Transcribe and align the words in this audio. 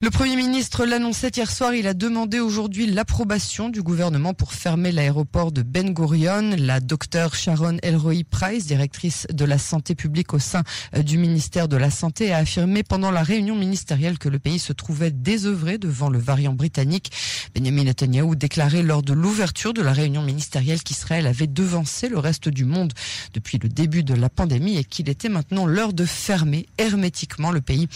Le 0.00 0.10
Premier 0.10 0.36
ministre 0.36 0.86
l'annonçait 0.86 1.32
hier 1.36 1.50
soir, 1.50 1.74
il 1.74 1.88
a 1.88 1.92
demandé 1.92 2.38
aujourd'hui 2.38 2.86
l'approbation 2.86 3.68
du 3.68 3.82
gouvernement 3.82 4.32
pour 4.32 4.52
fermer 4.52 4.92
l'aéroport 4.92 5.50
de 5.50 5.62
Ben 5.62 5.92
Gurion. 5.92 6.54
La 6.56 6.78
docteure 6.78 7.34
Sharon 7.34 7.78
Elroy 7.82 8.22
Price, 8.30 8.66
directrice 8.66 9.26
de 9.32 9.44
la 9.44 9.58
santé 9.58 9.96
publique 9.96 10.34
au 10.34 10.38
sein 10.38 10.62
euh, 10.94 11.02
du 11.02 11.18
ministère 11.18 11.66
de 11.66 11.76
la 11.76 11.90
Santé, 11.90 12.32
a 12.32 12.36
affirmé 12.36 12.84
pendant 12.84 13.10
la 13.10 13.24
réunion 13.24 13.56
ministérielle 13.56 14.18
que 14.18 14.28
le 14.28 14.38
pays 14.38 14.60
se 14.60 14.72
trouvait 14.72 15.10
désœuvré 15.10 15.78
devant 15.78 16.10
le 16.10 16.20
variant 16.20 16.52
britannique. 16.52 17.10
Benjamin 17.56 17.82
Netanyahu 17.82 18.36
déclarait 18.36 18.84
lors 18.84 19.02
de 19.02 19.14
l'ouverture 19.14 19.74
de 19.74 19.82
la 19.82 19.92
réunion 19.92 20.22
ministérielle 20.22 20.84
qu'Israël 20.84 21.26
avait 21.26 21.48
devancé 21.48 22.08
le 22.08 22.20
reste 22.20 22.48
du 22.48 22.64
monde 22.64 22.92
depuis 23.34 23.58
le 23.60 23.68
début 23.68 24.04
de 24.04 24.14
la 24.14 24.28
pandémie 24.28 24.76
et 24.76 24.84
qu'il 24.84 25.08
était 25.08 25.28
maintenant 25.28 25.66
l'heure 25.66 25.92
de 25.92 26.04
fermer 26.04 26.66
hermétiquement 26.78 27.50
le 27.50 27.60
pays 27.60 27.88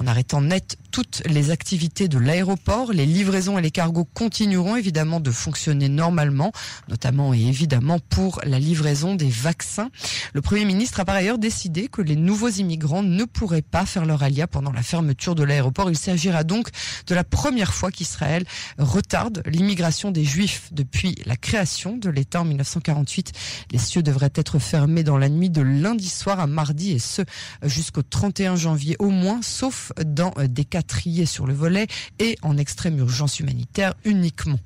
en 0.00 0.08
arrêtant 0.08 0.40
net 0.40 0.76
toutes 0.96 1.20
les 1.26 1.50
activités 1.50 2.08
de 2.08 2.16
l'aéroport. 2.16 2.90
Les 2.90 3.04
livraisons 3.04 3.58
et 3.58 3.60
les 3.60 3.70
cargos 3.70 4.06
continueront 4.06 4.76
évidemment 4.76 5.20
de 5.20 5.30
fonctionner 5.30 5.90
normalement, 5.90 6.52
notamment 6.88 7.34
et 7.34 7.40
évidemment 7.42 7.98
pour 7.98 8.40
la 8.44 8.58
livraison 8.58 9.14
des 9.14 9.28
vaccins. 9.28 9.90
Le 10.32 10.40
Premier 10.40 10.64
ministre 10.64 10.98
a 10.98 11.04
par 11.04 11.16
ailleurs 11.16 11.36
décidé 11.36 11.88
que 11.88 12.00
les 12.00 12.16
nouveaux 12.16 12.48
immigrants 12.48 13.02
ne 13.02 13.24
pourraient 13.24 13.60
pas 13.60 13.84
faire 13.84 14.06
leur 14.06 14.22
alia 14.22 14.46
pendant 14.46 14.72
la 14.72 14.82
fermeture 14.82 15.34
de 15.34 15.44
l'aéroport. 15.44 15.90
Il 15.90 15.98
s'agira 15.98 16.44
donc 16.44 16.70
de 17.06 17.14
la 17.14 17.24
première 17.24 17.74
fois 17.74 17.90
qu'Israël 17.90 18.46
retarde 18.78 19.42
l'immigration 19.44 20.12
des 20.12 20.24
Juifs 20.24 20.70
depuis 20.72 21.14
la 21.26 21.36
création 21.36 21.98
de 21.98 22.08
l'État 22.08 22.40
en 22.40 22.46
1948. 22.46 23.32
Les 23.70 23.78
cieux 23.78 24.02
devraient 24.02 24.32
être 24.34 24.58
fermés 24.58 25.04
dans 25.04 25.18
la 25.18 25.28
nuit 25.28 25.50
de 25.50 25.60
lundi 25.60 26.08
soir 26.08 26.40
à 26.40 26.46
mardi 26.46 26.92
et 26.92 26.98
ce 26.98 27.20
jusqu'au 27.62 28.02
31 28.02 28.56
janvier 28.56 28.96
au 28.98 29.10
moins, 29.10 29.42
sauf 29.42 29.92
dans 30.02 30.32
des 30.48 30.64
cas 30.64 30.84
triés 30.86 31.26
sur 31.26 31.46
le 31.46 31.54
volet 31.54 31.86
et 32.18 32.36
en 32.42 32.56
extrême 32.56 32.98
urgence 32.98 33.40
humanitaire 33.40 33.94
uniquement. 34.04 34.58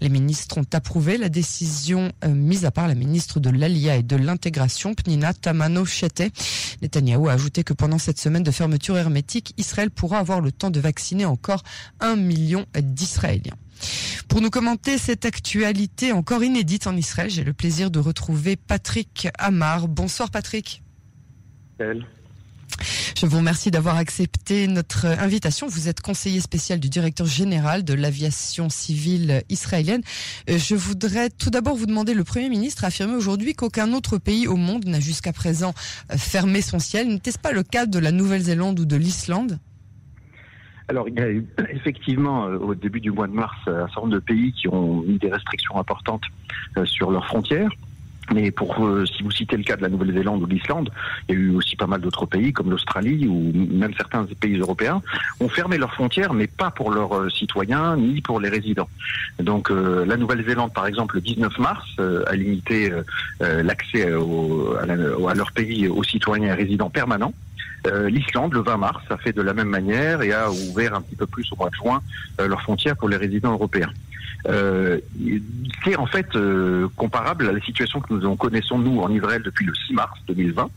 Les 0.00 0.08
ministres 0.08 0.58
ont 0.58 0.66
approuvé 0.72 1.16
la 1.16 1.28
décision 1.28 2.12
euh, 2.24 2.28
mise 2.28 2.64
à 2.64 2.70
part 2.70 2.88
la 2.88 2.94
ministre 2.94 3.40
de 3.40 3.50
l'Alia 3.50 3.96
et 3.96 4.02
de 4.02 4.16
l'intégration, 4.16 4.94
Pnina 4.94 5.32
Tamano-Chete. 5.32 6.32
Netanyahou 6.82 7.28
a 7.28 7.32
ajouté 7.32 7.64
que 7.64 7.72
pendant 7.72 7.98
cette 7.98 8.18
semaine 8.18 8.42
de 8.42 8.50
fermeture 8.50 8.96
hermétique, 8.96 9.54
Israël 9.56 9.90
pourra 9.90 10.18
avoir 10.18 10.40
le 10.40 10.52
temps 10.52 10.70
de 10.70 10.80
vacciner 10.80 11.24
encore 11.24 11.62
un 12.00 12.16
million 12.16 12.66
d'Israéliens. 12.78 13.56
Pour 14.28 14.40
nous 14.40 14.50
commenter 14.50 14.98
cette 14.98 15.24
actualité 15.24 16.12
encore 16.12 16.42
inédite 16.42 16.86
en 16.86 16.96
Israël, 16.96 17.30
j'ai 17.30 17.44
le 17.44 17.52
plaisir 17.52 17.90
de 17.90 17.98
retrouver 17.98 18.56
Patrick 18.56 19.28
Amar. 19.38 19.88
Bonsoir 19.88 20.30
Patrick. 20.30 20.82
Je 23.16 23.26
vous 23.26 23.38
remercie 23.38 23.70
d'avoir 23.70 23.96
accepté 23.96 24.68
notre 24.68 25.06
invitation. 25.06 25.66
Vous 25.66 25.88
êtes 25.88 26.00
conseiller 26.00 26.40
spécial 26.40 26.78
du 26.78 26.88
directeur 26.88 27.26
général 27.26 27.84
de 27.84 27.94
l'aviation 27.94 28.68
civile 28.68 29.42
israélienne. 29.48 30.02
Euh, 30.48 30.58
je 30.58 30.74
voudrais 30.74 31.30
tout 31.30 31.50
d'abord 31.50 31.74
vous 31.74 31.86
demander, 31.86 32.14
le 32.14 32.24
Premier 32.24 32.48
ministre 32.48 32.84
a 32.84 32.88
affirmé 32.88 33.14
aujourd'hui 33.14 33.54
qu'aucun 33.54 33.92
autre 33.92 34.18
pays 34.18 34.46
au 34.46 34.56
monde 34.56 34.84
n'a 34.86 35.00
jusqu'à 35.00 35.32
présent 35.32 35.74
euh, 36.12 36.16
fermé 36.16 36.62
son 36.62 36.78
ciel. 36.78 37.08
N'était-ce 37.08 37.38
pas 37.38 37.52
le 37.52 37.62
cas 37.62 37.86
de 37.86 37.98
la 37.98 38.12
Nouvelle-Zélande 38.12 38.80
ou 38.80 38.84
de 38.84 38.96
l'Islande? 38.96 39.58
Alors, 40.88 41.08
il 41.08 41.18
y 41.18 41.20
a 41.20 41.28
eu 41.28 41.46
effectivement, 41.70 42.46
euh, 42.46 42.58
au 42.58 42.74
début 42.74 43.00
du 43.00 43.10
mois 43.10 43.26
de 43.26 43.32
mars, 43.32 43.56
un 43.66 43.86
certain 43.88 44.02
nombre 44.02 44.14
de 44.14 44.20
pays 44.20 44.52
qui 44.52 44.68
ont 44.68 45.02
mis 45.02 45.18
des 45.18 45.30
restrictions 45.30 45.76
importantes 45.76 46.22
sur 46.84 47.10
leurs 47.10 47.26
frontières. 47.26 47.70
Mais 48.34 48.50
pour 48.50 48.84
euh, 48.84 49.06
si 49.06 49.22
vous 49.22 49.30
citez 49.30 49.56
le 49.56 49.62
cas 49.62 49.76
de 49.76 49.82
la 49.82 49.88
Nouvelle-Zélande 49.88 50.42
ou 50.42 50.46
l'Islande, 50.46 50.90
il 51.28 51.34
y 51.34 51.38
a 51.38 51.40
eu 51.40 51.50
aussi 51.54 51.76
pas 51.76 51.86
mal 51.86 52.00
d'autres 52.00 52.26
pays 52.26 52.52
comme 52.52 52.70
l'Australie 52.70 53.26
ou 53.26 53.52
même 53.54 53.94
certains 53.96 54.26
pays 54.40 54.58
européens 54.58 55.00
ont 55.40 55.48
fermé 55.48 55.78
leurs 55.78 55.94
frontières, 55.94 56.34
mais 56.34 56.46
pas 56.46 56.70
pour 56.70 56.90
leurs 56.90 57.16
euh, 57.16 57.30
citoyens 57.30 57.96
ni 57.96 58.20
pour 58.20 58.40
les 58.40 58.48
résidents. 58.48 58.88
Donc 59.38 59.70
euh, 59.70 60.04
la 60.04 60.16
Nouvelle-Zélande, 60.16 60.72
par 60.72 60.86
exemple, 60.86 61.16
le 61.16 61.20
19 61.22 61.58
mars, 61.58 61.86
a 61.98 62.34
limité 62.34 62.92
l'accès 63.40 64.12
à, 64.12 64.16
à, 64.16 65.34
leur 65.34 65.52
pays 65.52 65.88
aux 65.88 66.02
citoyens 66.02 66.48
et 66.48 66.52
résidents 66.52 66.90
permanents. 66.90 67.32
L'Islande, 68.08 68.54
le 68.54 68.60
20 68.60 68.76
mars, 68.76 69.02
a 69.10 69.16
fait 69.16 69.32
de 69.32 69.42
la 69.42 69.54
même 69.54 69.68
manière 69.68 70.22
et 70.22 70.32
a 70.32 70.50
ouvert 70.50 70.94
un 70.94 71.00
petit 71.00 71.16
peu 71.16 71.26
plus 71.26 71.50
au 71.52 71.56
mois 71.56 71.70
de 71.70 71.74
juin 71.74 72.00
leurs 72.38 72.62
frontières 72.62 72.96
pour 72.96 73.08
les 73.08 73.16
résidents 73.16 73.52
européens 73.52 73.90
euh, 74.46 75.00
c'est 75.84 75.96
en 75.96 76.06
fait 76.06 76.34
euh, 76.36 76.88
comparable 76.96 77.48
à 77.48 77.52
la 77.52 77.60
situation 77.60 78.00
que 78.00 78.14
nous 78.14 78.36
connaissons 78.36 78.78
nous 78.78 79.00
en 79.00 79.10
Israël 79.10 79.42
depuis 79.42 79.66
le 79.66 79.74
6 79.74 79.94
mars 79.94 80.18
2020, 80.28 80.70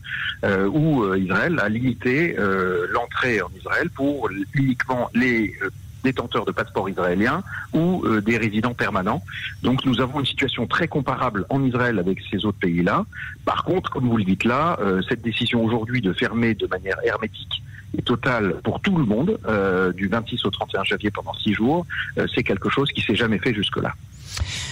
euh, 0.44 0.66
où 0.66 1.04
euh, 1.04 1.18
Israël 1.18 1.58
a 1.60 1.68
limité 1.68 2.36
euh, 2.38 2.86
l'entrée 2.90 3.40
en 3.40 3.50
Israël 3.56 3.88
pour 3.90 4.28
uniquement 4.54 5.10
les 5.14 5.54
détenteurs 6.02 6.44
de 6.44 6.50
passeports 6.50 6.88
israéliens 6.88 7.44
ou 7.72 8.04
des 8.20 8.36
résidents 8.36 8.74
permanents. 8.74 9.22
Donc 9.62 9.84
nous 9.84 10.00
avons 10.00 10.18
une 10.18 10.26
situation 10.26 10.66
très 10.66 10.88
comparable 10.88 11.46
en 11.48 11.62
Israël 11.62 12.00
avec 12.00 12.18
ces 12.28 12.44
autres 12.44 12.58
pays-là. 12.58 13.06
Par 13.44 13.62
contre, 13.62 13.88
comme 13.90 14.08
vous 14.08 14.16
le 14.16 14.24
dites 14.24 14.42
là, 14.42 14.76
cette 15.08 15.22
décision 15.22 15.62
aujourd'hui 15.62 16.00
de 16.00 16.12
fermer 16.12 16.54
de 16.54 16.66
manière 16.66 16.98
hermétique 17.04 17.62
et 17.96 18.02
totale 18.02 18.56
pour 18.62 18.80
tout 18.80 18.96
le 18.96 19.04
monde, 19.04 19.38
euh, 19.46 19.92
du 19.92 20.08
26 20.08 20.44
au 20.44 20.50
31 20.50 20.84
janvier 20.84 21.10
pendant 21.10 21.34
six 21.34 21.52
jours, 21.52 21.86
euh, 22.18 22.26
c'est 22.34 22.42
quelque 22.42 22.70
chose 22.70 22.90
qui 22.92 23.02
s'est 23.02 23.16
jamais 23.16 23.38
fait 23.38 23.54
jusque-là. 23.54 23.94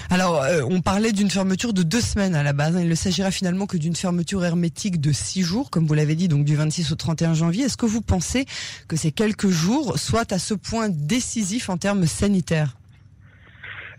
Alors, 0.09 0.43
euh, 0.43 0.63
on 0.69 0.81
parlait 0.81 1.13
d'une 1.13 1.31
fermeture 1.31 1.73
de 1.73 1.83
deux 1.83 2.01
semaines 2.01 2.35
à 2.35 2.43
la 2.43 2.53
base. 2.53 2.77
Hein. 2.77 2.81
Il 2.83 2.89
ne 2.89 2.95
s'agira 2.95 3.31
finalement 3.31 3.67
que 3.67 3.77
d'une 3.77 3.95
fermeture 3.95 4.45
hermétique 4.45 5.01
de 5.01 5.13
six 5.13 5.43
jours, 5.43 5.71
comme 5.71 5.87
vous 5.87 5.95
l'avez 5.95 6.15
dit, 6.15 6.29
donc 6.29 6.45
du 6.45 6.57
26 6.57 6.93
au 6.93 6.95
31 6.95 7.35
janvier. 7.35 7.65
Est-ce 7.65 7.77
que 7.77 7.87
vous 7.87 8.01
pensez 8.01 8.47
que 8.89 8.97
ces 8.97 9.13
quelques 9.13 9.49
jours 9.49 9.99
soient 9.99 10.33
à 10.33 10.39
ce 10.39 10.55
point 10.55 10.89
décisifs 10.89 11.69
en 11.69 11.77
termes 11.77 12.07
sanitaires? 12.07 12.80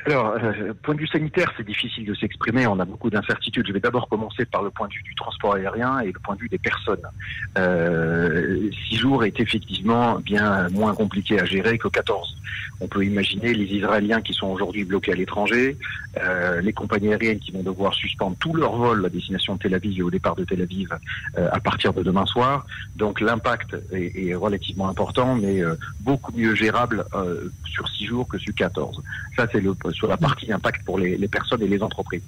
Alors, 0.05 0.35
euh, 0.41 0.73
point 0.81 0.95
de 0.95 0.99
vue 0.99 1.07
sanitaire, 1.07 1.51
c'est 1.55 1.65
difficile 1.65 2.05
de 2.05 2.13
s'exprimer. 2.15 2.65
On 2.65 2.79
a 2.79 2.85
beaucoup 2.85 3.09
d'incertitudes. 3.09 3.67
Je 3.67 3.73
vais 3.73 3.79
d'abord 3.79 4.09
commencer 4.09 4.45
par 4.45 4.63
le 4.63 4.71
point 4.71 4.87
de 4.87 4.93
vue 4.93 5.03
du 5.03 5.13
transport 5.15 5.55
aérien 5.55 5.99
et 5.99 6.07
le 6.07 6.19
point 6.19 6.35
de 6.35 6.41
vue 6.41 6.49
des 6.49 6.57
personnes. 6.57 7.01
Euh, 7.57 8.69
six 8.87 8.97
jours 8.97 9.23
est 9.23 9.39
effectivement 9.39 10.19
bien 10.19 10.69
moins 10.69 10.95
compliqué 10.95 11.39
à 11.39 11.45
gérer 11.45 11.77
que 11.77 11.87
14. 11.87 12.35
On 12.81 12.87
peut 12.87 13.05
imaginer 13.05 13.53
les 13.53 13.65
Israéliens 13.75 14.21
qui 14.21 14.33
sont 14.33 14.47
aujourd'hui 14.47 14.83
bloqués 14.83 15.11
à 15.11 15.15
l'étranger, 15.15 15.77
euh, 16.17 16.61
les 16.61 16.73
compagnies 16.73 17.09
aériennes 17.09 17.39
qui 17.39 17.51
vont 17.51 17.61
devoir 17.61 17.93
suspendre 17.93 18.35
tous 18.39 18.53
leurs 18.55 18.75
vols 18.75 19.05
à 19.05 19.09
destination 19.09 19.55
de 19.55 19.59
Tel 19.59 19.75
Aviv 19.75 19.99
et 19.99 20.01
au 20.01 20.09
départ 20.09 20.35
de 20.35 20.43
Tel 20.43 20.63
Aviv 20.63 20.89
euh, 21.37 21.47
à 21.51 21.59
partir 21.59 21.93
de 21.93 22.01
demain 22.01 22.25
soir. 22.25 22.65
Donc 22.95 23.21
l'impact 23.21 23.75
est, 23.93 24.29
est, 24.29 24.33
relativement 24.33 24.89
important, 24.89 25.35
mais 25.35 25.61
euh, 25.61 25.75
beaucoup 25.99 26.31
mieux 26.35 26.55
gérable 26.55 27.05
euh, 27.13 27.49
sur 27.65 27.87
six 27.87 28.07
jours 28.07 28.27
que 28.27 28.39
sur 28.39 28.53
14. 28.55 29.01
Ça, 29.37 29.47
c'est 29.51 29.61
le 29.61 29.75
sur 29.93 30.07
la 30.07 30.17
partie 30.17 30.51
impact 30.51 30.83
pour 30.85 30.99
les, 30.99 31.17
les, 31.17 31.27
personnes 31.27 31.61
et 31.61 31.67
les 31.67 31.81
entreprises. 31.81 32.23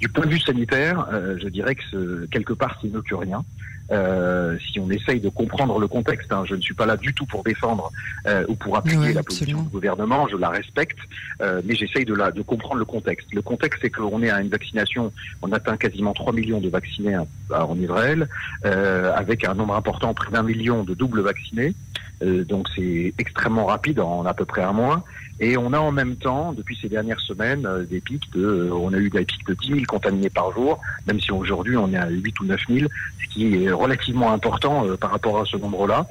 Du 0.00 0.08
point 0.08 0.26
de 0.26 0.30
vue 0.30 0.40
sanitaire, 0.40 1.06
euh, 1.12 1.36
je 1.40 1.48
dirais 1.48 1.74
que 1.74 2.26
quelque 2.30 2.52
part, 2.52 2.78
c'est 2.80 2.88
mieux 2.88 3.02
que 3.02 3.14
rien. 3.14 3.44
Euh, 3.90 4.56
si 4.72 4.80
on 4.80 4.90
essaye 4.90 5.20
de 5.20 5.28
comprendre 5.28 5.78
le 5.78 5.86
contexte, 5.86 6.32
hein, 6.32 6.44
je 6.46 6.54
ne 6.54 6.60
suis 6.60 6.74
pas 6.74 6.86
là 6.86 6.96
du 6.96 7.12
tout 7.12 7.26
pour 7.26 7.44
défendre 7.44 7.90
euh, 8.26 8.44
ou 8.48 8.54
pour 8.54 8.76
appuyer 8.76 9.12
la 9.12 9.22
position 9.22 9.62
du 9.62 9.68
gouvernement, 9.68 10.26
je 10.28 10.36
la 10.36 10.48
respecte, 10.48 10.98
euh, 11.42 11.60
mais 11.64 11.74
j'essaye 11.74 12.06
de, 12.06 12.14
la, 12.14 12.30
de 12.30 12.40
comprendre 12.40 12.76
le 12.76 12.86
contexte. 12.86 13.32
Le 13.34 13.42
contexte, 13.42 13.80
c'est 13.82 13.90
qu'on 13.90 14.22
est 14.22 14.30
à 14.30 14.40
une 14.40 14.48
vaccination, 14.48 15.12
on 15.42 15.52
atteint 15.52 15.76
quasiment 15.76 16.14
3 16.14 16.32
millions 16.32 16.60
de 16.60 16.68
vaccinés 16.70 17.16
en 17.50 17.78
Israël, 17.78 18.28
avec 18.62 19.44
un 19.44 19.54
nombre 19.54 19.74
important, 19.74 20.14
près 20.14 20.30
d'un 20.30 20.42
million 20.42 20.82
de 20.82 20.94
doubles 20.94 21.20
vaccinés. 21.20 21.74
Euh, 22.24 22.44
donc 22.44 22.68
c'est 22.74 23.12
extrêmement 23.18 23.66
rapide 23.66 24.00
en 24.00 24.24
à 24.24 24.34
peu 24.34 24.44
près 24.44 24.62
un 24.62 24.72
mois. 24.72 25.04
Et 25.40 25.56
on 25.56 25.72
a 25.72 25.78
en 25.78 25.92
même 25.92 26.16
temps, 26.16 26.52
depuis 26.52 26.78
ces 26.80 26.88
dernières 26.88 27.20
semaines, 27.20 27.66
euh, 27.66 27.84
des 27.84 28.00
pics 28.00 28.32
de, 28.32 28.44
euh, 28.44 28.70
on 28.72 28.92
a 28.92 28.98
eu 28.98 29.10
des 29.10 29.24
pics 29.24 29.46
de 29.46 29.54
10 29.54 29.68
000 29.68 29.80
contaminés 29.86 30.30
par 30.30 30.52
jour, 30.52 30.80
même 31.06 31.20
si 31.20 31.32
aujourd'hui 31.32 31.76
on 31.76 31.92
est 31.92 31.96
à 31.96 32.08
8 32.08 32.40
ou 32.40 32.44
9 32.44 32.60
000, 32.68 32.88
ce 33.20 33.34
qui 33.34 33.64
est 33.64 33.70
relativement 33.70 34.32
important 34.32 34.86
par 34.96 35.10
rapport 35.10 35.40
à 35.40 35.44
ce 35.44 35.56
nombre-là 35.56 36.06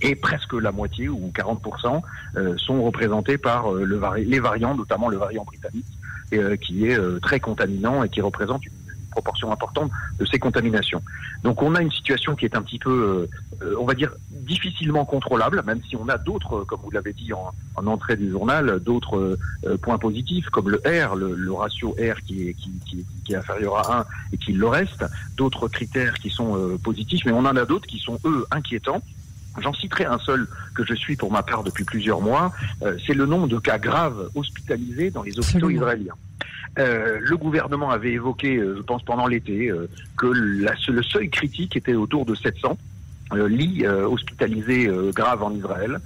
et 0.00 0.14
presque 0.14 0.54
la 0.54 0.72
moitié 0.72 1.08
ou 1.08 1.32
40% 1.32 2.02
sont 2.56 2.82
représentés 2.82 3.38
par 3.38 3.72
les 3.72 4.40
variants, 4.40 4.74
notamment 4.74 5.08
le 5.08 5.16
variant 5.16 5.44
britannique, 5.44 5.86
qui 6.60 6.86
est 6.86 6.98
très 7.20 7.38
contaminant 7.38 8.02
et 8.02 8.08
qui 8.08 8.20
représente 8.20 8.66
une 8.66 8.72
proportion 9.12 9.52
importante 9.52 9.90
de 10.18 10.24
ces 10.24 10.38
contaminations. 10.38 11.02
Donc 11.44 11.62
on 11.62 11.74
a 11.76 11.82
une 11.82 11.92
situation 11.92 12.34
qui 12.34 12.44
est 12.44 12.56
un 12.56 12.62
petit 12.62 12.78
peu, 12.78 13.28
euh, 13.62 13.76
on 13.78 13.84
va 13.84 13.94
dire, 13.94 14.10
difficilement 14.30 15.04
contrôlable, 15.04 15.62
même 15.64 15.80
si 15.88 15.96
on 15.96 16.08
a 16.08 16.18
d'autres, 16.18 16.64
comme 16.64 16.80
vous 16.82 16.90
l'avez 16.90 17.12
dit 17.12 17.32
en, 17.32 17.52
en, 17.76 17.86
entrée 17.86 18.16
du 18.16 18.30
journal, 18.30 18.80
d'autres 18.80 19.38
euh, 19.64 19.76
points 19.78 19.98
positifs, 19.98 20.48
comme 20.50 20.70
le 20.70 20.78
R, 20.84 21.14
le, 21.14 21.34
le 21.34 21.52
ratio 21.52 21.90
R 21.92 22.20
qui 22.26 22.48
est, 22.48 22.54
qui, 22.54 22.72
qui, 22.86 23.06
qui, 23.24 23.32
est 23.32 23.36
inférieur 23.36 23.76
à 23.76 24.00
1 24.00 24.04
et 24.32 24.38
qui 24.38 24.52
le 24.52 24.66
reste, 24.66 25.04
d'autres 25.36 25.68
critères 25.68 26.14
qui 26.14 26.30
sont 26.30 26.56
euh, 26.56 26.78
positifs, 26.82 27.24
mais 27.24 27.32
on 27.32 27.38
en 27.38 27.56
a 27.56 27.64
d'autres 27.64 27.86
qui 27.86 27.98
sont, 27.98 28.18
eux, 28.24 28.46
inquiétants. 28.50 29.02
J'en 29.60 29.74
citerai 29.74 30.06
un 30.06 30.18
seul 30.18 30.48
que 30.74 30.84
je 30.84 30.94
suis 30.94 31.16
pour 31.16 31.30
ma 31.30 31.42
part 31.42 31.62
depuis 31.62 31.84
plusieurs 31.84 32.22
mois, 32.22 32.52
euh, 32.82 32.96
c'est 33.06 33.14
le 33.14 33.26
nombre 33.26 33.48
de 33.48 33.58
cas 33.58 33.78
graves 33.78 34.30
hospitalisés 34.34 35.10
dans 35.10 35.22
les 35.22 35.38
hôpitaux 35.38 35.68
israéliens. 35.68 36.14
Euh, 36.78 37.18
le 37.20 37.36
gouvernement 37.36 37.90
avait 37.90 38.12
évoqué, 38.12 38.56
euh, 38.56 38.76
je 38.76 38.82
pense 38.82 39.02
pendant 39.02 39.26
l'été, 39.26 39.70
euh, 39.70 39.88
que 40.16 40.26
le 40.26 41.02
seuil 41.02 41.28
critique 41.28 41.76
était 41.76 41.94
autour 41.94 42.24
de 42.24 42.34
700. 42.34 42.78
Euh, 43.34 43.46
lits 43.46 43.84
euh, 43.84 44.06
hospitalisés 44.06 44.88
euh, 44.88 45.10
graves 45.12 45.42
en 45.42 45.54
Israël, 45.54 45.98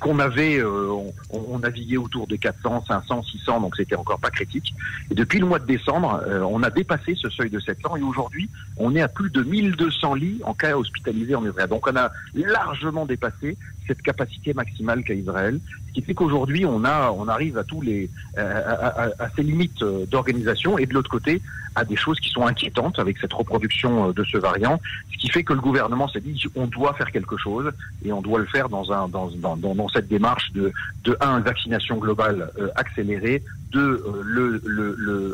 qu'on 0.00 0.18
avait, 0.18 0.60
on, 0.64 1.12
on, 1.30 1.60
naviguait 1.60 1.96
autour 1.96 2.26
de 2.26 2.34
400, 2.34 2.84
500, 2.88 3.22
600, 3.22 3.60
donc 3.60 3.76
c'était 3.76 3.94
encore 3.94 4.18
pas 4.18 4.30
critique. 4.30 4.74
Et 5.08 5.14
depuis 5.14 5.38
le 5.38 5.46
mois 5.46 5.60
de 5.60 5.66
décembre, 5.66 6.20
on 6.50 6.64
a 6.64 6.70
dépassé 6.70 7.14
ce 7.14 7.30
seuil 7.30 7.48
de 7.48 7.60
700 7.60 7.98
et 7.98 8.02
aujourd'hui, 8.02 8.50
on 8.76 8.92
est 8.96 9.02
à 9.02 9.06
plus 9.06 9.30
de 9.30 9.40
1200 9.40 10.14
lits 10.14 10.40
en 10.42 10.54
cas 10.54 10.76
hospitalisés 10.76 11.36
en 11.36 11.46
Israël. 11.46 11.68
Donc 11.68 11.86
on 11.86 11.94
a 11.94 12.10
largement 12.34 13.06
dépassé 13.06 13.56
cette 13.86 14.02
capacité 14.02 14.52
maximale 14.52 15.04
qu'a 15.04 15.14
Israël, 15.14 15.60
ce 15.88 15.92
qui 15.92 16.02
fait 16.02 16.14
qu'aujourd'hui 16.14 16.66
on 16.66 16.84
a, 16.84 17.12
on 17.12 17.28
arrive 17.28 17.56
à 17.56 17.62
tous 17.62 17.82
les, 17.82 18.10
à, 18.36 19.28
ces 19.36 19.44
limites 19.44 19.84
d'organisation 20.10 20.76
et 20.76 20.86
de 20.86 20.94
l'autre 20.94 21.10
côté 21.10 21.40
à 21.74 21.84
des 21.84 21.96
choses 21.96 22.18
qui 22.20 22.30
sont 22.30 22.46
inquiétantes 22.46 22.98
avec 22.98 23.18
cette 23.18 23.32
reproduction 23.32 24.10
de 24.10 24.24
ce 24.24 24.38
variant, 24.38 24.80
ce 25.12 25.18
qui 25.18 25.28
fait 25.28 25.44
que 25.44 25.52
le 25.52 25.60
gouvernement 25.60 26.08
s'est 26.08 26.20
dit 26.20 26.32
on 26.54 26.66
doit 26.66 26.94
faire 26.94 27.10
quelque 27.10 27.36
chose 27.36 27.70
et 28.04 28.12
on 28.12 28.22
doit 28.22 28.38
le 28.38 28.46
faire 28.46 28.68
dans 28.68 29.88
cette 29.92 30.08
démarche 30.08 30.52
de 30.52 30.72
de 31.04 31.16
un 31.20 31.40
vaccination 31.40 31.96
globale 31.96 32.50
euh, 32.58 32.68
accélérée, 32.76 33.42
deux 33.70 34.02
euh, 34.06 34.22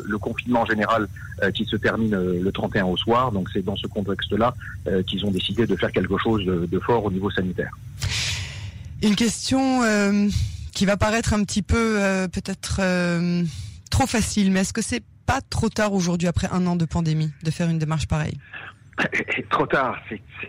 le, 0.05 0.17
confinement 0.17 0.65
général 0.65 1.07
euh, 1.41 1.51
qui 1.51 1.65
se 1.65 1.75
termine 1.75 2.15
le 2.15 2.51
31 2.51 2.85
au 2.85 2.97
soir. 2.97 3.31
Donc 3.31 3.49
c'est 3.53 3.63
dans 3.63 3.75
ce 3.75 3.87
contexte-là 3.87 4.53
qu'ils 5.07 5.25
ont 5.25 5.31
décidé 5.31 5.65
de 5.65 5.75
faire 5.75 5.91
quelque 5.91 6.17
chose 6.17 6.45
de, 6.45 6.65
de 6.65 6.79
fort 6.79 7.05
au 7.05 7.11
niveau 7.11 7.29
sanitaire. 7.31 7.71
Une 9.01 9.15
question 9.15 9.81
qui 10.73 10.85
va 10.85 10.97
paraître 10.97 11.33
un 11.33 11.43
petit 11.43 11.61
peu 11.61 11.99
peut-être 12.31 12.81
trop 13.89 14.07
facile, 14.07 14.51
mais 14.51 14.61
est-ce 14.61 14.73
que 14.73 14.81
c'est 14.81 15.03
pas 15.25 15.41
trop 15.41 15.69
tard 15.69 15.93
aujourd'hui, 15.93 16.27
après 16.27 16.47
un 16.51 16.65
an 16.67 16.75
de 16.75 16.85
pandémie, 16.85 17.31
de 17.43 17.51
faire 17.51 17.69
une 17.69 17.79
démarche 17.79 18.07
pareille? 18.07 18.37
Trop 19.49 19.65
tard, 19.65 19.97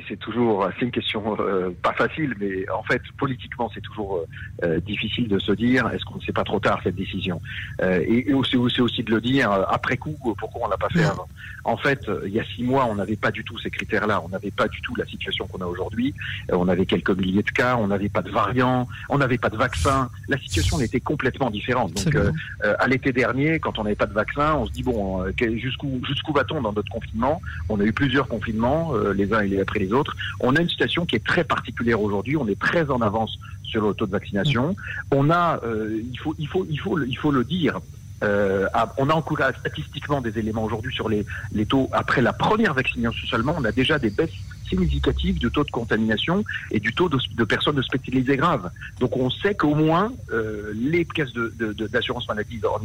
c'est 0.08 0.18
toujours 0.18 0.68
c'est 0.78 0.84
une 0.84 0.90
question 0.90 1.36
euh, 1.38 1.70
pas 1.82 1.92
facile, 1.92 2.34
mais 2.40 2.68
en 2.70 2.82
fait 2.82 3.00
politiquement 3.16 3.70
c'est 3.72 3.80
toujours 3.80 4.16
euh, 4.16 4.66
euh, 4.66 4.80
difficile 4.80 5.28
de 5.28 5.38
se 5.38 5.52
dire 5.52 5.88
est-ce 5.88 6.04
qu'on 6.04 6.16
ne 6.16 6.20
sait 6.20 6.32
pas 6.32 6.42
trop 6.42 6.58
tard 6.58 6.80
cette 6.82 6.96
décision? 6.96 7.40
Et, 7.82 8.30
et 8.30 8.34
c'est 8.50 8.56
aussi 8.80 9.02
de 9.02 9.10
le 9.10 9.20
dire 9.20 9.50
après 9.52 9.96
coup 9.96 10.16
pourquoi 10.38 10.66
on 10.66 10.68
l'a 10.68 10.76
pas 10.76 10.88
fait 10.88 11.04
avant? 11.04 11.28
En 11.64 11.76
fait, 11.76 12.10
il 12.24 12.32
y 12.32 12.40
a 12.40 12.44
six 12.44 12.64
mois 12.64 12.86
on 12.86 12.94
n'avait 12.96 13.16
pas 13.16 13.30
du 13.30 13.44
tout 13.44 13.58
ces 13.58 13.70
critères-là, 13.70 14.20
on 14.24 14.28
n'avait 14.28 14.50
pas 14.50 14.66
du 14.66 14.80
tout 14.80 14.94
la 14.96 15.04
situation 15.04 15.46
qu'on 15.46 15.60
a 15.60 15.66
aujourd'hui. 15.66 16.14
on 16.50 16.68
avait 16.68 16.86
quelques 16.86 17.10
milliers 17.10 17.42
de 17.42 17.50
cas, 17.50 17.76
on 17.76 17.88
n'avait 17.88 18.08
pas 18.08 18.22
de 18.22 18.30
variants, 18.30 18.88
on 19.08 19.18
n'avait 19.18 19.38
pas 19.38 19.50
de 19.50 19.56
vaccin. 19.56 20.10
La 20.28 20.38
situation 20.38 20.80
était 20.80 21.00
complètement 21.00 21.50
différente. 21.50 21.92
Donc 21.92 22.16
à 22.62 22.86
l'été 22.88 23.12
dernier, 23.12 23.60
quand 23.60 23.78
on 23.78 23.84
n'avait 23.84 23.96
pas 23.96 24.06
de 24.06 24.14
vaccin, 24.14 24.54
on 24.54 24.66
se 24.66 24.72
dit 24.72 24.82
bon 24.82 25.24
jusqu'où 25.38 26.00
jusqu'où 26.06 26.32
va-t-on 26.32 26.62
dans 26.62 26.72
notre 26.72 26.90
confinement? 26.90 27.40
On 27.68 27.78
a 27.80 27.84
eu 27.84 27.92
plusieurs 27.92 28.26
confinement, 28.40 28.94
euh, 28.94 29.12
les 29.12 29.32
uns 29.32 29.42
et 29.42 29.60
après 29.60 29.78
les 29.78 29.92
autres. 29.92 30.16
On 30.40 30.56
a 30.56 30.60
une 30.60 30.68
situation 30.68 31.04
qui 31.04 31.16
est 31.16 31.24
très 31.32 31.44
particulière 31.44 32.00
aujourd'hui. 32.00 32.36
On 32.36 32.48
est 32.48 32.58
très 32.58 32.90
en 32.90 33.00
avance 33.00 33.38
sur 33.64 33.86
le 33.86 33.94
taux 33.94 34.06
de 34.06 34.12
vaccination. 34.12 34.74
On 35.12 35.30
a, 35.30 35.60
euh, 35.64 36.00
il 36.12 36.18
faut, 36.18 36.34
il 36.38 36.48
faut, 36.48 36.66
il 36.68 36.78
faut, 36.78 36.98
il 37.14 37.16
faut 37.16 37.30
le 37.30 37.44
dire. 37.44 37.80
Euh, 38.22 38.66
on 38.98 39.08
a 39.08 39.14
encore 39.14 39.38
statistiquement 39.60 40.20
des 40.20 40.38
éléments 40.38 40.64
aujourd'hui 40.64 40.94
sur 40.94 41.08
les, 41.08 41.24
les 41.52 41.66
taux 41.66 41.88
après 41.92 42.20
la 42.20 42.32
première 42.32 42.74
vaccination 42.74 43.26
seulement. 43.26 43.54
On 43.58 43.64
a 43.64 43.72
déjà 43.72 43.98
des 43.98 44.10
baisses 44.10 44.30
significatif 44.70 45.38
du 45.38 45.50
taux 45.50 45.64
de 45.64 45.70
contamination 45.70 46.44
et 46.70 46.80
du 46.80 46.94
taux 46.94 47.08
de, 47.08 47.44
personnes 47.44 47.78
hospitalisées 47.78 48.36
graves. 48.36 48.70
Donc 49.00 49.16
on 49.16 49.28
sait 49.28 49.54
qu'au 49.54 49.74
moins 49.74 50.12
euh, 50.32 50.72
les 50.74 51.04
caisses 51.04 51.32
d'assurance 51.32 52.26
de, 52.26 52.32
maladie 52.32 52.60
en 52.64 52.80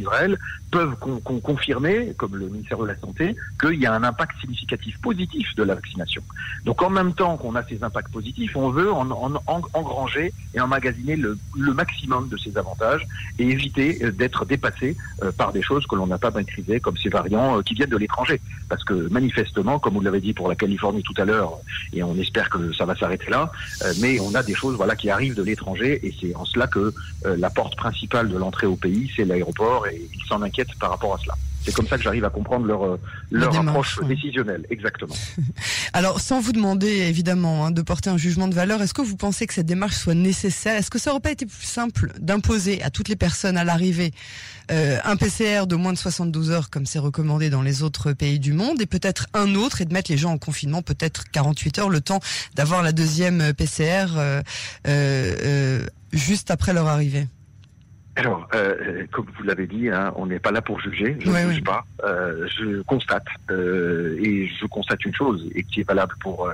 peuvent 0.70 0.96
confirmer, 1.42 2.12
comme 2.16 2.36
le 2.36 2.48
ministère 2.48 2.78
de 2.78 2.86
la 2.86 2.96
Santé, 2.98 3.36
qu'il 3.60 3.80
y 3.80 3.86
a 3.86 3.94
un 3.94 4.02
impact 4.02 4.38
significatif 4.40 5.00
positif 5.00 5.54
de 5.54 5.62
la 5.62 5.74
vaccination. 5.74 6.22
Donc 6.64 6.82
en 6.82 6.90
même 6.90 7.14
temps 7.14 7.36
qu'on 7.36 7.54
a 7.54 7.62
ces 7.64 7.82
impacts 7.82 8.12
positifs, 8.12 8.56
on 8.56 8.70
veut 8.70 8.92
en, 8.92 9.10
engranger 9.74 10.32
et 10.54 10.60
emmagasiner 10.60 11.16
le, 11.16 11.38
maximum 11.56 12.28
de 12.28 12.36
ces 12.36 12.56
avantages 12.56 13.06
et 13.38 13.48
éviter 13.48 13.98
euh, 14.02 14.10
d'être 14.10 14.44
dépassé 14.44 14.96
euh, 15.22 15.30
par 15.30 15.52
des 15.52 15.62
choses 15.62 15.86
que 15.86 15.94
l'on 15.94 16.06
n'a 16.06 16.18
pas 16.18 16.30
maîtrisées, 16.30 16.80
comme 16.80 16.96
ces 16.96 17.08
variants 17.08 17.62
qui 17.62 17.74
viennent 17.74 17.90
de 17.90 17.96
l'étranger. 17.96 18.40
Parce 18.68 18.82
que 18.84 19.08
manifestement, 19.10 19.78
comme 19.78 19.94
vous 19.94 20.00
l'avez 20.00 20.20
dit 20.20 20.32
pour 20.32 20.48
la 20.48 20.54
Californie 20.54 21.02
tout 21.02 21.14
à 21.18 21.24
l'heure, 21.24 21.52
et 21.92 22.02
on 22.02 22.16
espère 22.16 22.50
que 22.50 22.72
ça 22.72 22.84
va 22.84 22.96
s'arrêter 22.96 23.30
là. 23.30 23.50
Euh, 23.82 23.92
mais 24.00 24.20
on 24.20 24.34
a 24.34 24.42
des 24.42 24.54
choses 24.54 24.76
voilà 24.76 24.96
qui 24.96 25.10
arrivent 25.10 25.34
de 25.34 25.42
l'étranger 25.42 26.00
et 26.06 26.14
c'est 26.20 26.34
en 26.34 26.44
cela 26.44 26.66
que 26.66 26.92
euh, 27.24 27.36
la 27.36 27.50
porte 27.50 27.76
principale 27.76 28.28
de 28.28 28.36
l'entrée 28.36 28.66
au 28.66 28.76
pays, 28.76 29.10
c'est 29.14 29.24
l'aéroport 29.24 29.86
et 29.86 30.08
ils 30.12 30.24
s'en 30.28 30.42
inquiètent 30.42 30.74
par 30.78 30.90
rapport 30.90 31.14
à 31.14 31.18
cela. 31.18 31.34
C'est 31.66 31.74
comme 31.74 31.88
ça 31.88 31.96
que 31.96 32.02
j'arrive 32.04 32.24
à 32.24 32.30
comprendre 32.30 32.66
leur, 32.66 32.84
euh, 32.84 33.00
leur 33.30 33.56
approche 33.58 33.98
décisionnelle, 34.04 34.64
exactement. 34.70 35.14
Alors, 35.92 36.20
sans 36.20 36.40
vous 36.40 36.52
demander 36.52 36.86
évidemment 36.88 37.66
hein, 37.66 37.70
de 37.72 37.82
porter 37.82 38.08
un 38.08 38.16
jugement 38.16 38.46
de 38.46 38.54
valeur, 38.54 38.80
est-ce 38.82 38.94
que 38.94 39.02
vous 39.02 39.16
pensez 39.16 39.46
que 39.46 39.54
cette 39.54 39.66
démarche 39.66 39.96
soit 39.96 40.14
nécessaire? 40.14 40.76
Est-ce 40.76 40.90
que 40.90 40.98
ça 40.98 41.10
aurait 41.10 41.20
pas 41.20 41.32
été 41.32 41.44
plus 41.44 41.66
simple 41.66 42.12
d'imposer 42.20 42.82
à 42.82 42.90
toutes 42.90 43.08
les 43.08 43.16
personnes 43.16 43.56
à 43.56 43.64
l'arrivée 43.64 44.12
euh, 44.70 44.98
un 45.04 45.16
PCR 45.16 45.66
de 45.66 45.76
moins 45.76 45.92
de 45.92 45.98
72 45.98 46.50
heures, 46.50 46.70
comme 46.70 46.86
c'est 46.86 46.98
recommandé 46.98 47.50
dans 47.50 47.62
les 47.62 47.82
autres 47.82 48.12
pays 48.12 48.40
du 48.40 48.52
monde, 48.52 48.80
et 48.80 48.86
peut-être 48.86 49.26
un 49.32 49.54
autre, 49.54 49.80
et 49.80 49.84
de 49.84 49.92
mettre 49.92 50.10
les 50.10 50.18
gens 50.18 50.32
en 50.32 50.38
confinement 50.38 50.82
peut-être 50.82 51.24
48 51.30 51.78
heures, 51.78 51.90
le 51.90 52.00
temps 52.00 52.20
d'avoir 52.54 52.82
la 52.82 52.92
deuxième 52.92 53.52
PCR 53.54 54.06
euh, 54.16 54.42
euh, 54.88 55.86
juste 56.12 56.50
après 56.50 56.72
leur 56.72 56.88
arrivée? 56.88 57.28
Alors, 58.16 58.48
euh, 58.54 59.06
comme 59.12 59.26
vous 59.36 59.44
l'avez 59.44 59.66
dit, 59.66 59.90
hein, 59.90 60.12
on 60.16 60.26
n'est 60.26 60.38
pas 60.38 60.50
là 60.50 60.62
pour 60.62 60.80
juger. 60.80 61.16
Je 61.20 61.30
ne 61.30 61.52
juge 61.52 61.62
pas. 61.62 61.84
Euh, 62.06 62.46
je 62.46 62.82
constate 62.82 63.26
euh, 63.50 64.16
et 64.22 64.46
je 64.46 64.66
constate 64.66 65.04
une 65.04 65.14
chose 65.14 65.44
et 65.54 65.64
qui 65.64 65.80
est 65.80 65.88
valable 65.88 66.14
pour 66.20 66.48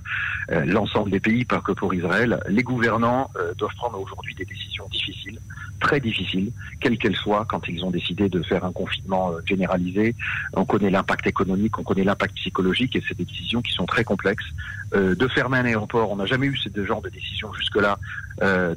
euh, 0.51 0.65
l'ensemble 0.65 1.11
des 1.11 1.21
pays, 1.21 1.45
pas 1.45 1.61
que 1.61 1.73
pour 1.73 1.93
Israël. 1.93 2.41
Les 2.49 2.63
gouvernants 2.63 3.31
euh, 3.37 3.53
doivent 3.55 3.75
prendre 3.77 4.01
aujourd'hui 4.01 4.35
des 4.35 4.45
décisions 4.45 4.89
difficiles, 4.91 5.39
très 5.81 6.01
difficiles, 6.01 6.51
quelles 6.81 6.97
qu'elles 6.97 7.17
soient. 7.17 7.45
Quand 7.49 7.69
ils 7.69 7.85
ont 7.85 7.91
décidé 7.91 8.29
de 8.29 8.43
faire 8.43 8.65
un 8.65 8.73
confinement 8.73 9.33
euh, 9.33 9.41
généralisé, 9.45 10.15
on 10.55 10.65
connaît 10.65 10.91
l'impact 10.91 11.27
économique, 11.27 11.79
on 11.79 11.83
connaît 11.83 12.05
l'impact 12.05 12.35
psychologique 12.37 12.97
et 12.97 13.03
c'est 13.07 13.17
des 13.17 13.25
décisions 13.25 13.61
qui 13.61 13.73
sont 13.73 13.87
très 13.87 14.05
complexes. 14.05 14.51
de 15.23 15.29
fermer 15.29 15.59
un 15.59 15.65
aéroport, 15.65 16.11
on 16.11 16.17
n'a 16.17 16.27
jamais 16.27 16.47
eu 16.47 16.57
ce 16.57 16.85
genre 16.85 17.03
de 17.03 17.09
décision 17.09 17.53
jusque-là 17.55 17.99